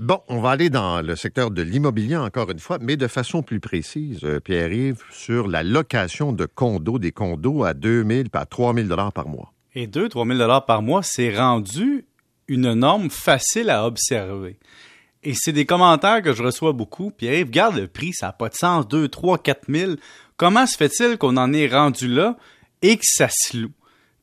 [0.00, 3.44] Bon, on va aller dans le secteur de l'immobilier encore une fois, mais de façon
[3.44, 8.44] plus précise, euh, Pierre-Yves, sur la location de condos, des condos à 2 000 à
[8.44, 9.52] 3 000 par mois.
[9.76, 12.06] Et 2 3 000 par mois, c'est rendu
[12.48, 14.58] une norme facile à observer.
[15.22, 17.12] Et c'est des commentaires que je reçois beaucoup.
[17.12, 19.92] Pierre-Yves, regarde le prix, ça n'a pas de sens, 2, 3, 4 000.
[20.36, 22.36] Comment se fait-il qu'on en est rendu là
[22.82, 23.72] et que ça se loue?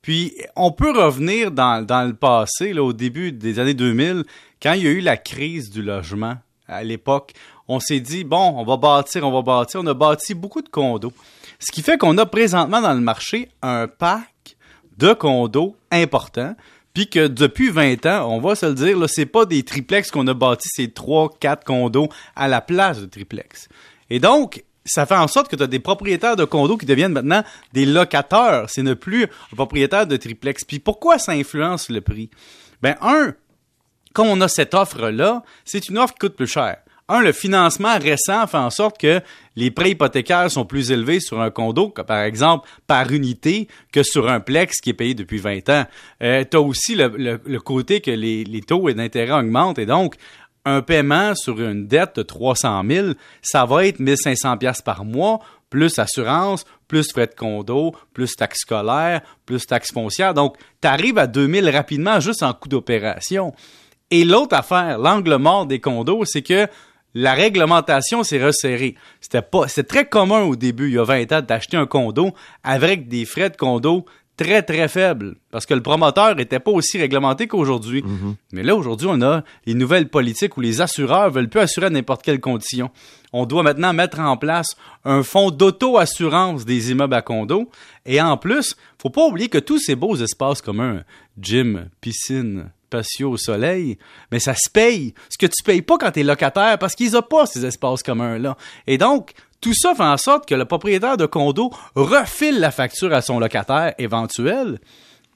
[0.02, 4.24] Puis, on peut revenir dans, le passé, là, au début des années 2000,
[4.62, 7.34] quand il y a eu la crise du logement à l'époque.
[7.68, 9.82] On s'est dit, bon, on va bâtir, on va bâtir.
[9.82, 11.14] On a bâti beaucoup de condos.
[11.60, 14.58] Ce qui fait qu'on a présentement dans le marché un parc
[14.98, 16.56] de condos importants.
[16.94, 20.28] Puis que depuis 20 ans, on va se le dire, c'est pas des triplex qu'on
[20.28, 23.70] a bâtis, c'est 3, 4 condos à la place de triplex.
[24.10, 27.14] Et donc, ça fait en sorte que tu as des propriétaires de condos qui deviennent
[27.14, 28.66] maintenant des locataires.
[28.68, 30.64] C'est ne plus un propriétaire de triplex.
[30.64, 32.30] Puis pourquoi ça influence le prix?
[32.82, 33.34] Ben, un,
[34.14, 36.78] quand on a cette offre-là, c'est une offre qui coûte plus cher.
[37.08, 39.20] Un, le financement récent fait en sorte que
[39.58, 44.30] les prêts hypothécaires sont plus élevés sur un condo, par exemple par unité, que sur
[44.30, 45.86] un plex qui est payé depuis 20 ans.
[46.24, 50.16] Euh, tu as aussi le, côté que les, les taux d'intérêt augmentent et donc
[50.66, 53.08] un paiement sur une dette de 300 000,
[53.42, 58.60] ça va être 1500 pièces par mois, plus assurance, plus frais de condo, plus taxes
[58.60, 60.34] scolaires, plus taxes foncières.
[60.34, 63.54] Donc, tu arrives à 2000 rapidement juste en coût d'opération.
[64.12, 66.68] Et l'autre affaire, l'angle mort des condos, c'est que
[67.14, 68.96] la réglementation s'est resserrée.
[69.20, 73.08] C'était c'est très commun au début, il y a 20 ans, d'acheter un condo avec
[73.08, 74.06] des frais de condo
[74.42, 75.36] très, très faibles.
[75.52, 78.02] Parce que le promoteur n'était pas aussi réglementé qu'aujourd'hui.
[78.02, 78.36] Mhm.
[78.54, 81.90] Mais là, aujourd'hui, on a les nouvelles politiques où les assureurs veulent plus assurer à
[81.90, 82.90] n'importe quelle condition.
[83.34, 84.76] On doit maintenant mettre en place
[85.06, 87.70] un fonds d'auto-assurance des immeubles à condo.
[88.06, 91.04] Et en plus, faut pas oublier que tous ces beaux espaces comme un
[91.40, 93.98] gym, piscine, patio au soleil,
[94.32, 95.16] mais ça se paye.
[95.30, 98.04] Ce que tu payes pas quand tu es locataire parce qu'ils n'ont pas ces espaces
[98.04, 98.56] communs-là.
[98.86, 103.14] Et donc, tout ça fait en sorte que le propriétaire de condo refile la facture
[103.14, 104.80] à son locataire éventuel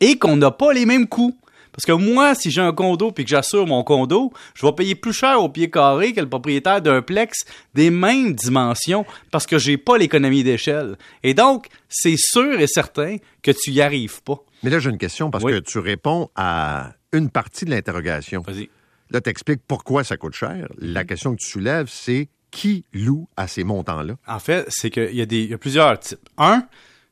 [0.02, 1.36] et qu'on n'a pas les mêmes coûts.
[1.72, 4.96] Parce que moi, si j'ai un condo puis que j'assure mon condo, je vais payer
[4.96, 7.44] plus cher au pied carré que le propriétaire d'un plex
[7.74, 10.98] des mêmes dimensions parce que j'ai pas l'économie d'échelle.
[11.22, 14.38] Et donc, c'est sûr et certain que tu y arrives pas.
[14.64, 18.42] Mais là, j'ai une question parce que tu réponds à une partie de l'interrogation.
[18.42, 18.70] Vas-y.
[19.12, 20.68] Là, tu expliques pourquoi ça coûte cher.
[20.78, 21.08] La mhm.
[21.08, 24.16] question que tu soulèves, c'est qui loue à ces montants-là?
[24.28, 26.30] En fait, c'est qu'il y, y, a plusieurs types.
[26.38, 26.66] Un,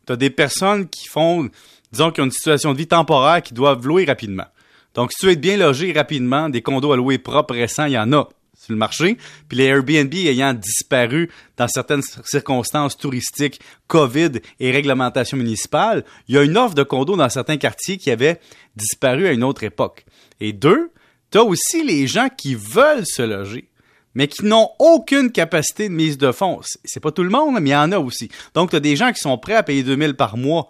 [0.08, 1.50] tu as des personnes qui font,
[1.92, 4.46] disons, qui ont une situation de vie temporaire qui doivent louer rapidement.
[4.94, 7.94] Donc, si tu veux être bien logé rapidement, des condos à louer propres récents, il
[7.94, 8.30] y en a
[8.64, 9.18] sur le marché.
[9.50, 16.38] Puis les Airbnb ayant disparu dans certaines circonstances touristiques, COVID et réglementation municipale, il y
[16.38, 18.40] a une offre de condos dans certains quartiers qui avait
[18.76, 20.06] disparu à une autre époque.
[20.40, 20.92] Et deux,
[21.32, 23.70] tu as aussi les gens qui veulent se loger
[24.16, 26.60] mais qui n'ont aucune capacité de mise de fonds.
[26.86, 28.30] C'est pas tout le monde, mais il y en a aussi.
[28.54, 30.70] Donc, tu as des gens qui sont prêts à payer 2000 par mois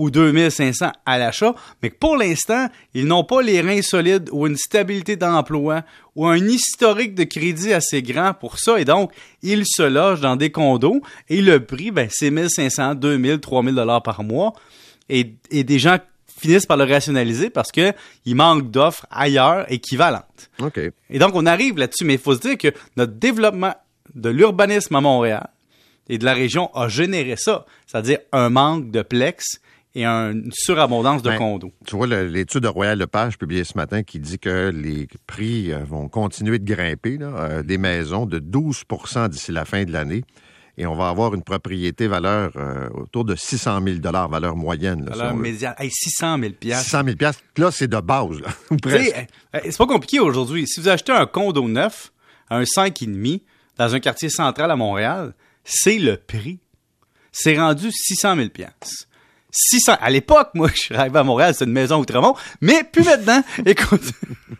[0.00, 4.46] ou 2500 à l'achat, mais que pour l'instant, ils n'ont pas les reins solides ou
[4.46, 5.82] une stabilité d'emploi
[6.16, 8.80] ou un historique de crédit assez grand pour ça.
[8.80, 9.12] Et donc,
[9.42, 14.02] ils se logent dans des condos et le prix, ben, c'est 1500, 2000, 3000 dollars
[14.02, 14.54] par mois.
[15.10, 15.98] Et, et des gens
[16.40, 17.92] finissent par le rationaliser parce que
[18.24, 20.50] il manque d'offres ailleurs équivalentes.
[21.10, 23.74] Et donc, on arrive là-dessus, mais il faut se dire que notre développement
[24.14, 25.50] de l'urbanisme à Montréal
[26.08, 29.60] et de la région a généré ça, c'est-à-dire un manque de plex
[29.94, 31.72] et une surabondance de ben, condos.
[31.86, 35.84] Tu vois, l'étude de Royal Lepage publiée ce matin qui dit que les prix euh,
[35.84, 40.22] vont continuer de grimper euh, des maisons de 12% d'ici la fin de l'année
[40.80, 45.04] et on va avoir une propriété valeur euh, autour de 600 000 valeur moyenne.
[45.04, 45.74] valeur médiane.
[45.78, 48.38] 600 000 600 000 Là, c'est de base.
[48.84, 50.66] c'est pas compliqué aujourd'hui.
[50.66, 52.12] Si vous achetez un condo neuf
[52.48, 53.42] à un 5,5
[53.76, 55.34] dans un quartier central à Montréal,
[55.64, 56.60] c'est le prix.
[57.32, 58.48] C'est rendu 600 000
[59.50, 59.96] 600.
[60.00, 63.42] À l'époque, moi, je suis arrivé à Montréal, c'est une maison Outremont, mais plus maintenant.
[63.66, 64.12] Écoute,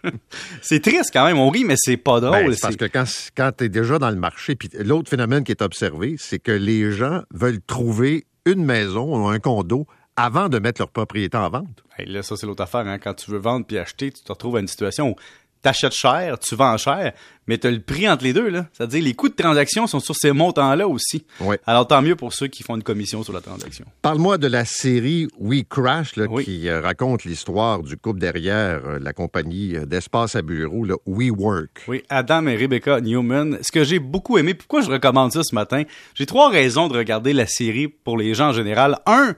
[0.63, 2.51] c'est triste quand même, on rit, mais c'est pas drôle.
[2.51, 3.05] Ben, parce que quand,
[3.37, 6.53] quand tu es déjà dans le marché, puis l'autre phénomène qui est observé, c'est que
[6.53, 11.49] les gens veulent trouver une maison ou un condo avant de mettre leur propriété en
[11.49, 11.85] vente.
[11.99, 12.87] là, ça, c'est l'autre affaire.
[12.87, 12.99] Hein.
[12.99, 15.15] Quand tu veux vendre puis acheter, tu te retrouves à une situation où
[15.63, 17.13] t'achètes cher, tu vends cher,
[17.47, 18.49] mais tu as le prix entre les deux.
[18.49, 18.67] là.
[18.73, 21.25] C'est-à-dire les coûts de transaction sont sur ces montants-là aussi.
[21.67, 23.85] Alors tant mieux pour ceux qui font une commission sur la transaction.
[24.03, 26.13] Parle-moi de la série We Crash
[26.45, 30.95] qui euh, raconte l'histoire du couple derrière euh, la compagnie euh, d'espace à bureau, là,
[31.07, 31.85] WeWork.
[31.89, 33.59] Oui, Adam et Rebecca Newman.
[33.63, 35.83] Ce que j'ai beaucoup aimé, pourquoi je recommande ça ce matin?
[36.15, 38.99] J'ai trois raisons de regarder la série pour les gens en général.
[39.07, 39.35] Un,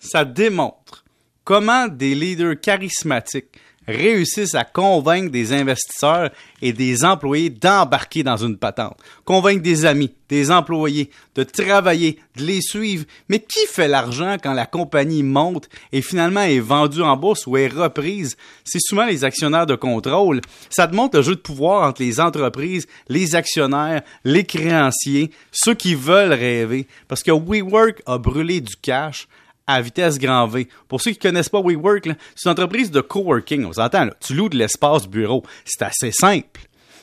[0.00, 1.04] ça démontre
[1.44, 6.30] comment des leaders charismatiques réussissent à convaincre des investisseurs
[6.62, 8.98] et des employés d'embarquer dans une patente.
[9.24, 13.04] Convaincre des amis, des employés, de travailler, de les suivre.
[13.28, 17.56] Mais qui fait l'argent quand la compagnie monte et finalement est vendue en bourse ou
[17.56, 18.36] est reprise?
[18.64, 20.40] C'est souvent les actionnaires de contrôle.
[20.70, 25.74] Ça te montre le jeu de pouvoir entre les entreprises, les actionnaires, les créanciers, ceux
[25.74, 26.86] qui veulent rêver.
[27.08, 29.28] Parce que WeWork a brûlé du cash
[29.66, 30.68] à vitesse grand V.
[30.88, 33.64] Pour ceux qui connaissent pas WeWork, c'est une entreprise de coworking.
[33.64, 35.42] On s'entend, tu loues de l'espace bureau.
[35.64, 36.60] C'est assez simple.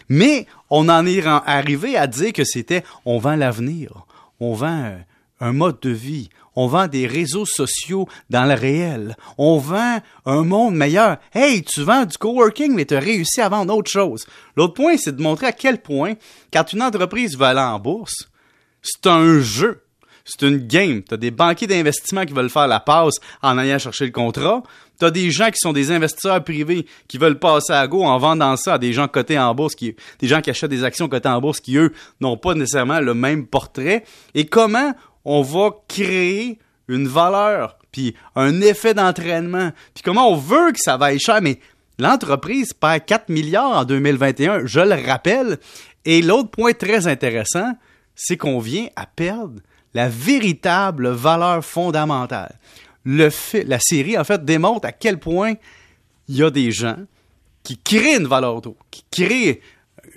[0.10, 4.06] Mais on en est arrivé à dire que c'était on vend l'avenir,
[4.40, 4.98] on vend euh,
[5.40, 10.44] un mode de vie, on vend des réseaux sociaux dans le réel, on vend un
[10.44, 11.18] monde meilleur.
[11.34, 14.26] Hey, tu vends du coworking, mais tu as réussi à vendre autre chose.
[14.58, 16.16] L'autre point, c'est de montrer à quel point,
[16.52, 18.30] quand une entreprise va aller en bourse,
[18.82, 19.84] c'est un jeu
[20.32, 21.02] c'est une game.
[21.04, 24.64] Tu as des banquiers d'investissement qui veulent faire la passe en allant chercher le contrat.
[25.00, 28.18] Tu as des gens qui sont des investisseurs privés qui veulent passer à go en
[28.18, 31.10] vendant ça à des gens cotés en bourse, qui, des gens qui achètent des actions
[31.10, 34.04] cotées en bourse qui, eux, n'ont pas nécessairement le même portrait.
[34.36, 34.94] Et comment
[35.26, 40.98] on va créer une valeur, puis un effet d'entraînement, puis comment on veut que ça
[40.98, 41.60] vaille cher, mais
[42.00, 45.58] l'entreprise perd 4 milliards en 2021, je le rappelle.
[46.06, 47.74] Et l'autre point très intéressant,
[48.16, 49.62] c'est qu'on vient à perdre
[49.94, 52.56] la véritable valeur fondamentale.
[53.06, 55.54] La série, en fait, démontre à quel point
[56.28, 56.98] il y a des gens
[57.64, 59.62] qui créent une valeur auto, qui créent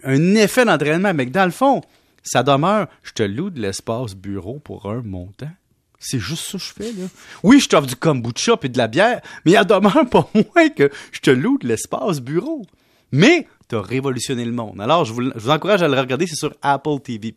[0.04, 1.82] un effet d'entraînement, mais que dans le fond,
[2.22, 5.50] ça demeure, je te loue de l'espace bureau pour un montant.
[5.98, 7.06] C'est juste ça que je fais, là.
[7.42, 10.90] Oui, je t'offre du kombucha et de la bière, mais il demeure pas moins que
[11.12, 12.66] je te loue de l'espace bureau.
[13.10, 14.80] Mais tu as révolutionné le monde.
[14.80, 17.34] Alors, je vous, encourage à le regarder, c'est sur Apple TV+.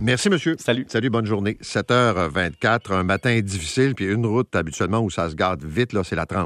[0.00, 0.56] Merci, monsieur.
[0.58, 0.86] Salut.
[0.88, 1.56] Salut, bonne journée.
[1.62, 6.16] 7h24, un matin difficile, puis une route habituellement où ça se garde vite, là, c'est
[6.16, 6.42] la 30.